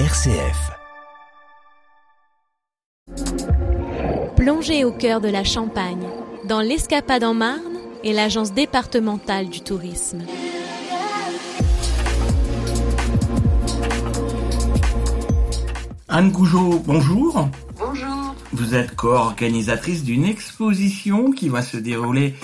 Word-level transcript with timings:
RCF. 0.00 0.72
Plongez 4.34 4.84
au 4.84 4.90
cœur 4.90 5.20
de 5.20 5.28
la 5.28 5.44
Champagne, 5.44 6.08
dans 6.48 6.60
l'Escapade 6.60 7.22
en 7.22 7.32
Marne 7.32 7.78
et 8.02 8.12
l'Agence 8.12 8.52
départementale 8.52 9.48
du 9.48 9.60
tourisme. 9.60 10.24
Anne 16.08 16.32
Gougeot, 16.32 16.82
bonjour. 16.84 17.48
Bonjour. 17.78 18.34
Vous 18.52 18.74
êtes 18.74 18.96
co-organisatrice 18.96 20.02
d'une 20.02 20.24
exposition 20.24 21.30
qui 21.30 21.48
va 21.48 21.62
se 21.62 21.76
dérouler 21.76 22.34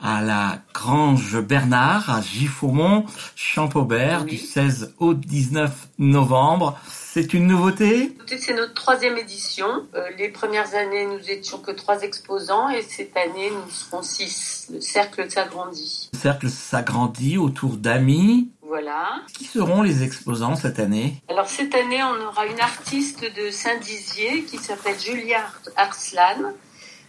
à 0.00 0.20
la 0.22 0.58
Grange 0.74 1.40
Bernard 1.40 2.10
à 2.10 2.20
Giffaumont, 2.20 3.06
Champaubert, 3.34 4.22
Oui. 4.24 4.32
du 4.32 4.38
16 4.38 4.94
au 4.98 5.14
19 5.14 5.70
novembre. 5.98 6.78
C'est 6.88 7.32
une 7.32 7.46
nouveauté? 7.46 8.16
C'est 8.26 8.54
notre 8.54 8.74
troisième 8.74 9.16
édition. 9.16 9.66
Euh, 9.94 10.02
les 10.18 10.28
premières 10.28 10.74
années, 10.74 11.06
nous 11.06 11.30
étions 11.30 11.58
que 11.58 11.70
trois 11.70 12.02
exposants 12.02 12.68
et 12.68 12.82
cette 12.82 13.16
année, 13.16 13.50
nous 13.50 13.70
serons 13.70 14.02
six. 14.02 14.66
Le 14.72 14.80
cercle 14.80 15.30
s'agrandit. 15.30 16.10
Le 16.12 16.18
cercle 16.18 16.50
s'agrandit 16.50 17.38
autour 17.38 17.76
d'amis. 17.76 18.50
Voilà. 18.68 19.20
Qui 19.32 19.44
seront 19.44 19.80
les 19.82 20.02
exposants 20.02 20.56
cette 20.56 20.78
année? 20.78 21.22
Alors 21.28 21.46
cette 21.48 21.74
année, 21.74 22.02
on 22.02 22.26
aura 22.28 22.46
une 22.46 22.60
artiste 22.60 23.20
de 23.24 23.50
Saint-Dizier 23.50 24.42
qui 24.42 24.58
s'appelle 24.58 24.98
Julia 25.00 25.40
Arslan. 25.76 26.52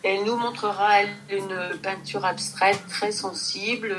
Elle 0.04 0.24
nous 0.24 0.36
montrera 0.36 1.02
elle, 1.02 1.16
une 1.30 1.80
peinture 1.82 2.26
abstraite 2.26 2.80
très 2.88 3.12
sensible. 3.12 3.96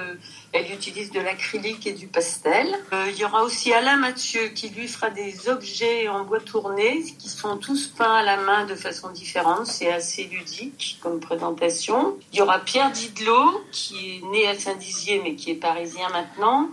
Elle 0.53 0.73
utilise 0.73 1.11
de 1.11 1.21
l'acrylique 1.21 1.87
et 1.87 1.93
du 1.93 2.07
pastel. 2.07 2.67
Euh, 2.93 3.11
il 3.11 3.19
y 3.19 3.25
aura 3.25 3.43
aussi 3.43 3.73
Alain 3.73 3.97
Mathieu 3.97 4.49
qui 4.49 4.71
lui 4.71 4.89
fera 4.89 5.11
des 5.11 5.49
objets 5.49 6.09
en 6.09 6.25
bois 6.25 6.41
tourné 6.41 7.03
qui 7.19 7.29
sont 7.29 7.59
tous 7.59 7.89
peints 7.89 8.15
à 8.15 8.23
la 8.23 8.39
main 8.39 8.65
de 8.65 8.75
façon 8.75 9.11
différente. 9.11 9.67
C'est 9.67 9.93
assez 9.93 10.25
ludique 10.25 10.99
comme 11.03 11.21
présentation. 11.21 12.17
Il 12.33 12.39
y 12.39 12.43
aura 12.43 12.61
Pierre 12.61 12.91
Didlot 12.91 13.65
qui 13.73 14.17
est 14.17 14.27
né 14.31 14.49
à 14.49 14.59
Saint-Dizier 14.59 15.21
mais 15.23 15.35
qui 15.35 15.51
est 15.51 15.57
parisien 15.57 16.09
maintenant 16.11 16.71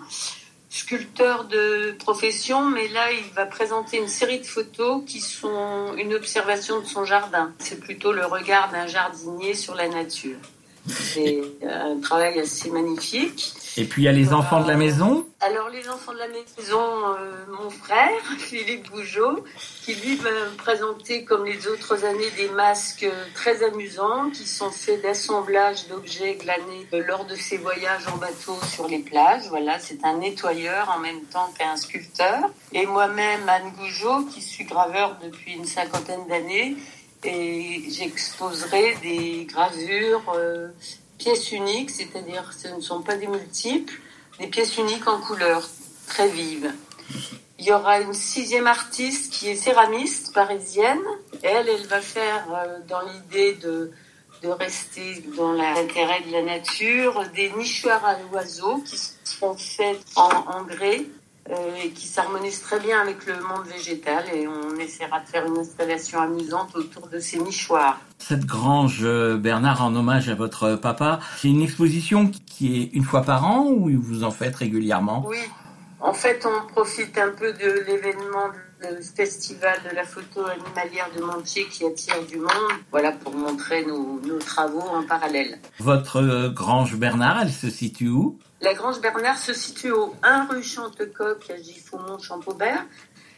sculpteur 0.76 1.46
de 1.46 1.96
profession, 2.00 2.66
mais 2.66 2.90
là, 2.90 3.10
il 3.14 3.34
va 3.34 3.46
présenter 3.46 3.98
une 3.98 4.10
série 4.10 4.40
de 4.40 4.46
photos 4.46 5.04
qui 5.08 5.22
sont 5.22 5.96
une 5.98 6.14
observation 6.14 6.82
de 6.82 6.86
son 6.86 7.06
jardin. 7.06 7.54
C'est 7.60 7.80
plutôt 7.80 8.12
le 8.12 8.26
regard 8.26 8.70
d'un 8.72 8.86
jardinier 8.86 9.54
sur 9.54 9.74
la 9.74 9.88
nature. 9.88 10.38
C'est 10.88 11.42
un 11.64 12.00
travail 12.00 12.40
assez 12.40 12.70
magnifique. 12.70 13.54
Et 13.78 13.84
puis 13.84 14.04
il 14.04 14.06
y 14.06 14.08
a 14.08 14.14
les 14.14 14.32
enfants 14.32 14.62
de 14.62 14.68
la 14.68 14.78
maison. 14.78 15.26
Alors, 15.42 15.70
les 15.70 15.88
enfants 15.90 16.14
de 16.14 16.18
la 16.18 16.28
maison, 16.28 16.80
euh, 16.80 17.46
mon 17.62 17.70
frère, 17.70 18.22
Philippe 18.40 18.90
Gougeot, 18.90 19.44
qui 19.84 19.94
lui 19.96 20.16
va 20.16 20.30
présenter, 20.58 21.26
comme 21.26 21.46
les 21.46 21.68
autres 21.68 22.06
années, 22.06 22.32
des 22.38 22.50
masques 22.50 23.08
très 23.34 23.64
amusants 23.64 24.30
qui 24.32 24.48
sont 24.48 24.72
faits 24.72 25.02
d'assemblage 25.02 25.88
d'objets 25.88 26.36
glanés 26.36 26.88
euh, 26.94 27.04
lors 27.06 27.26
de 27.26 27.36
ses 27.36 27.58
voyages 27.58 28.08
en 28.08 28.18
bateau 28.18 28.58
sur 28.74 28.88
les 28.88 29.00
plages. 29.00 29.48
Voilà, 29.50 29.78
c'est 29.80 30.04
un 30.06 30.18
nettoyeur 30.18 30.90
en 30.96 31.00
même 31.00 31.22
temps 31.24 31.52
qu'un 31.60 31.76
sculpteur. 31.76 32.50
Et 32.72 32.86
moi-même, 32.86 33.48
Anne 33.48 33.72
Gougeot, 33.78 34.26
qui 34.26 34.42
suis 34.42 34.64
graveur 34.64 35.18
depuis 35.22 35.54
une 35.54 35.66
cinquantaine 35.66 36.26
d'années, 36.28 36.78
et 37.26 37.84
j'exposerai 37.90 38.96
des 39.02 39.46
gravures 39.46 40.34
euh, 40.36 40.70
pièces 41.18 41.52
uniques, 41.52 41.90
c'est-à-dire 41.90 42.52
ce 42.54 42.70
ne 42.70 42.82
sont 42.82 43.02
pas 43.02 43.16
des 43.16 43.28
multiples, 43.28 44.00
des 44.40 44.48
pièces 44.48 44.78
uniques 44.78 45.08
en 45.08 45.20
couleur 45.20 45.68
très 46.08 46.30
vives. 46.30 46.74
Il 47.58 47.66
y 47.66 47.72
aura 47.72 48.02
une 48.02 48.14
sixième 48.14 48.68
artiste 48.68 49.34
qui 49.34 49.50
est 49.50 49.56
céramiste 49.56 50.34
parisienne. 50.34 51.02
Elle, 51.42 51.70
elle 51.70 51.88
va 51.88 52.02
faire 52.02 52.46
euh, 52.54 52.80
dans 52.88 53.02
l'idée 53.02 53.54
de, 53.54 53.92
de 54.44 54.50
rester 54.50 55.24
dans 55.38 55.54
l'intérêt 55.54 56.22
de 56.22 56.32
la 56.32 56.42
nature 56.44 57.24
des 57.34 57.50
nichoirs 57.52 58.04
à 58.06 58.18
oiseaux 58.34 58.80
qui 58.86 58.98
seront 59.24 59.56
faits 59.56 60.00
en, 60.16 60.30
en 60.30 60.64
grès 60.64 61.06
et 61.50 61.90
qui 61.90 62.08
s'harmonisent 62.08 62.62
très 62.62 62.80
bien 62.80 63.02
avec 63.02 63.26
le 63.28 63.34
monde 63.34 63.68
végétal 63.68 64.24
et 64.34 64.48
on 64.48 64.80
essaiera 64.80 65.20
de 65.20 65.28
faire 65.28 65.46
une 65.46 65.58
installation 65.58 66.20
amusante 66.20 66.76
autour 66.76 67.08
de 67.08 67.20
ces 67.20 67.40
nichoirs. 67.40 68.00
Cette 68.18 68.46
grange 68.46 69.02
euh, 69.04 69.38
Bernard 69.38 69.84
en 69.84 69.96
hommage 69.96 70.30
à 70.30 70.36
votre 70.36 70.76
papa, 70.76 71.20
c'est 71.38 71.50
une 71.50 71.62
exposition 71.62 72.32
qui 72.48 72.82
est 72.82 72.86
une 72.94 73.04
fois 73.04 73.22
par 73.22 73.46
an 73.46 73.68
ou 73.68 73.92
vous 74.02 74.24
en 74.24 74.32
faites 74.32 74.56
régulièrement? 74.56 75.24
Oui, 75.28 75.38
en 76.00 76.14
fait, 76.14 76.46
on 76.46 76.68
profite 76.68 77.18
un 77.18 77.32
peu 77.32 77.54
de 77.54 77.86
l'événement 77.88 78.50
du 78.50 79.04
festival 79.04 79.80
de 79.90 79.96
la 79.96 80.04
photo 80.04 80.46
animalière 80.46 81.10
de 81.16 81.22
Montier 81.22 81.66
qui 81.66 81.86
attire 81.86 82.24
du 82.26 82.38
monde, 82.38 82.74
voilà, 82.92 83.12
pour 83.12 83.34
montrer 83.34 83.86
nos, 83.86 84.20
nos 84.22 84.40
travaux 84.40 84.82
en 84.82 85.04
parallèle. 85.04 85.60
Votre 85.80 86.18
euh, 86.18 86.50
grange 86.50 86.96
Bernard, 86.96 87.42
elle 87.42 87.52
se 87.52 87.70
situe 87.70 88.10
où? 88.10 88.38
La 88.62 88.74
Grange 88.74 89.00
Bernard 89.02 89.38
se 89.38 89.54
situe 89.54 89.92
au 89.92 90.16
1 90.24 90.48
rue 90.48 90.64
Chantecoq 90.64 91.50
à 91.50 91.58
Giffaumont-Champaubert. 91.58 92.86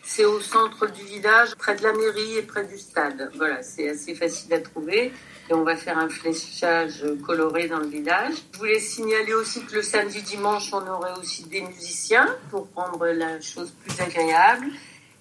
C'est 0.09 0.23
au 0.23 0.39
centre 0.39 0.89
du 0.89 1.03
village, 1.03 1.53
près 1.55 1.75
de 1.75 1.83
la 1.83 1.91
mairie 1.91 2.37
et 2.37 2.41
près 2.41 2.65
du 2.65 2.77
stade. 2.77 3.29
Voilà, 3.35 3.61
c'est 3.61 3.89
assez 3.89 4.15
facile 4.15 4.53
à 4.53 4.61
trouver. 4.61 5.11
Et 5.49 5.53
on 5.53 5.63
va 5.63 5.75
faire 5.75 5.97
un 5.97 6.07
fléchage 6.07 7.03
coloré 7.25 7.67
dans 7.67 7.79
le 7.79 7.87
village. 7.87 8.35
Je 8.53 8.57
voulais 8.57 8.79
signaler 8.79 9.33
aussi 9.33 9.65
que 9.65 9.75
le 9.75 9.81
samedi 9.81 10.21
dimanche, 10.21 10.69
on 10.71 10.87
aurait 10.87 11.11
aussi 11.19 11.43
des 11.43 11.61
musiciens 11.61 12.27
pour 12.49 12.69
rendre 12.73 13.05
la 13.07 13.41
chose 13.41 13.73
plus 13.83 13.99
agréable 14.01 14.67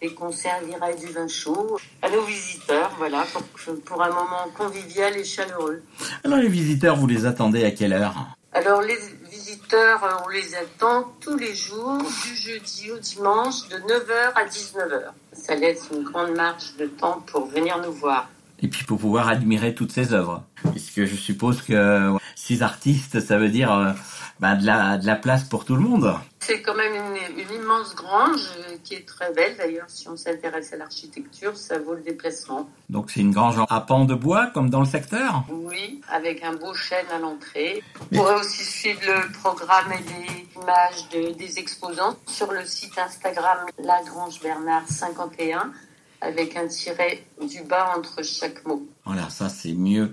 et 0.01 0.15
qu'on 0.15 0.31
servirait 0.31 0.95
du 0.95 1.07
vin 1.07 1.27
chaud 1.27 1.79
à 2.01 2.09
nos 2.09 2.23
visiteurs, 2.23 2.93
voilà, 2.97 3.27
pour, 3.33 3.43
pour 3.81 4.03
un 4.03 4.11
moment 4.11 4.47
convivial 4.57 5.17
et 5.17 5.25
chaleureux. 5.25 5.83
Alors 6.23 6.39
les 6.39 6.49
visiteurs, 6.49 6.97
vous 6.97 7.09
les 7.09 7.27
attendez 7.27 7.65
à 7.65 7.73
quelle 7.73 7.93
heure? 7.93 8.15
Alors 8.53 8.83
les 8.83 8.99
euh, 9.75 9.97
on 10.25 10.29
les 10.29 10.55
attend 10.55 11.13
tous 11.21 11.37
les 11.37 11.55
jours, 11.55 11.99
du 11.99 12.37
jeudi 12.37 12.91
au 12.91 12.99
dimanche, 12.99 13.69
de 13.69 13.77
9h 13.77 14.33
à 14.35 14.45
19h. 14.45 15.03
Ça 15.33 15.55
laisse 15.55 15.89
une 15.93 16.05
grande 16.05 16.35
marge 16.35 16.77
de 16.79 16.87
temps 16.87 17.23
pour 17.27 17.47
venir 17.47 17.79
nous 17.85 17.93
voir. 17.93 18.29
Et 18.61 18.69
puis 18.69 18.85
pour 18.85 18.99
pouvoir 18.99 19.29
admirer 19.29 19.75
toutes 19.75 19.93
ces 19.93 20.13
œuvres. 20.15 20.43
Puisque 20.73 21.05
je 21.05 21.15
suppose 21.15 21.63
que 21.63 22.13
six 22.35 22.63
artistes, 22.63 23.21
ça 23.21 23.39
veut 23.39 23.49
dire 23.49 23.73
euh, 23.73 23.93
bah, 24.41 24.55
de, 24.55 24.65
la, 24.65 24.99
de 24.99 25.07
la 25.07 25.17
place 25.17 25.45
pour 25.45 25.65
tout 25.65 25.75
le 25.75 25.83
monde. 25.83 26.15
C'est 26.47 26.63
quand 26.63 26.75
même 26.77 26.95
une, 26.95 27.39
une 27.41 27.53
immense 27.63 27.95
grange 27.97 28.41
euh, 28.59 28.77
qui 28.85 28.95
est 28.95 29.07
très 29.07 29.33
belle 29.33 29.57
d'ailleurs. 29.57 29.87
Si 29.89 30.09
on 30.09 30.17
s'intéresse 30.17 30.73
à 30.73 30.77
l'architecture, 30.77 31.57
ça 31.57 31.79
vaut 31.79 31.95
le 31.95 32.03
déplacement. 32.03 32.69
Donc 32.89 33.11
c'est 33.11 33.21
une 33.21 33.33
grange 33.33 33.57
à 33.69 33.81
pans 33.81 34.05
de 34.05 34.15
bois 34.15 34.47
comme 34.55 34.71
dans 34.71 34.79
le 34.81 34.87
secteur? 34.87 35.43
Oui, 35.51 36.01
avec 36.09 36.45
un 36.45 36.55
beau 36.55 36.73
chêne 36.75 37.07
à 37.13 37.19
l'entrée. 37.19 37.83
Vous 37.99 38.19
pourrez 38.19 38.35
aussi 38.37 38.63
suivre 38.65 39.01
le 39.07 39.33
programme 39.33 39.91
et 39.93 40.03
les 40.13 40.63
images 40.63 41.09
de- 41.13 41.33
des 41.37 41.59
exposants 41.59 42.17
sur 42.29 42.53
le 42.53 42.65
site 42.65 42.97
Instagram 42.97 43.59
Lagrange 43.83 44.41
Bernard 44.41 44.87
51 44.89 45.73
avec 46.21 46.57
un 46.57 46.67
tiret 46.69 47.25
du 47.43 47.63
bas 47.65 47.93
entre 47.97 48.23
chaque 48.23 48.65
mot. 48.65 48.87
Voilà, 49.05 49.29
ça 49.31 49.49
c'est 49.49 49.73
mieux 49.75 50.13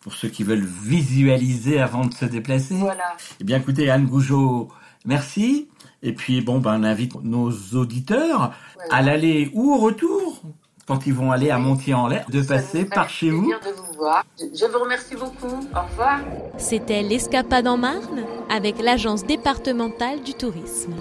pour 0.00 0.14
ceux 0.14 0.28
qui 0.28 0.44
veulent 0.44 0.64
visualiser 0.64 1.80
avant 1.80 2.06
de 2.06 2.14
se 2.14 2.24
déplacer. 2.24 2.74
Voilà. 2.76 3.16
Eh 3.40 3.44
bien 3.44 3.58
écoutez 3.58 3.90
Anne 3.90 4.06
Gougeot, 4.06 4.68
merci. 5.04 5.68
Et 6.02 6.12
puis 6.14 6.40
bon, 6.40 6.58
ben, 6.58 6.80
on 6.80 6.84
invite 6.84 7.14
nos 7.22 7.50
auditeurs 7.74 8.52
Voilà. 8.76 8.94
à 8.94 9.02
l'aller 9.02 9.50
ou 9.52 9.74
au 9.74 9.78
retour, 9.78 10.40
quand 10.86 11.06
ils 11.06 11.12
vont 11.12 11.30
aller 11.30 11.50
à 11.50 11.58
Oui. 11.58 11.64
Montier-en-Laye, 11.64 12.24
de 12.30 12.42
Ça 12.42 12.54
passer 12.54 12.84
par 12.86 13.08
chez 13.10 13.30
vous. 13.30 13.42
plaisir 13.42 13.60
de 13.60 13.76
vous 13.76 13.92
voir. 13.98 14.24
Je- 14.38 14.46
Je 14.58 14.64
vous 14.72 14.78
remercie 14.78 15.14
beaucoup. 15.14 15.54
Au 15.74 15.82
revoir. 15.90 16.20
C'était 16.56 17.02
l'Escapade 17.02 17.68
en 17.68 17.76
Marne 17.76 18.24
avec 18.48 18.80
l'Agence 18.82 19.24
départementale 19.24 20.22
du 20.22 20.32
tourisme. 20.34 20.94